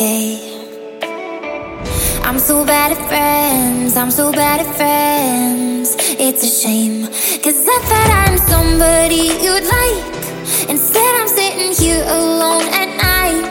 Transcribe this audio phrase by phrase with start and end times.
[0.00, 0.48] I'm
[2.38, 5.94] so bad at friends, I'm so bad at friends.
[6.18, 7.04] It's a shame,
[7.42, 10.00] cause I thought I'm somebody you'd like.
[10.70, 13.44] Instead, I'm sitting here alone at night.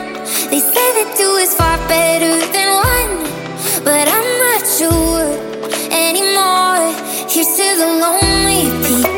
[0.50, 3.22] They say that two is far better than one,
[3.84, 5.30] but I'm not sure
[5.92, 6.92] anymore.
[7.30, 9.09] Here's to the lonely people.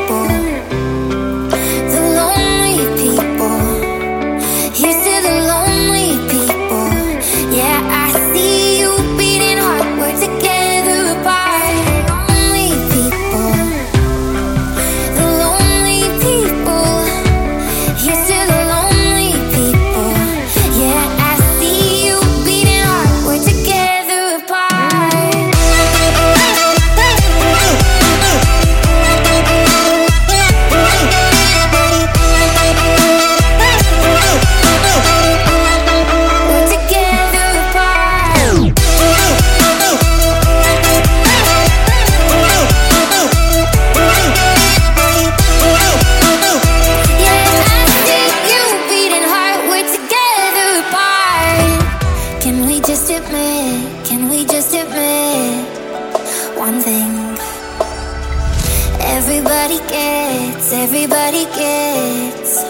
[60.73, 62.63] Everybody gets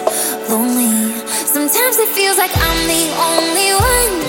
[0.49, 1.13] lonely.
[1.47, 4.22] Sometimes it feels like I'm the only one